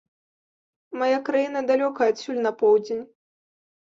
[1.01, 3.03] Мая краіна далёка адсюль на поўдзень.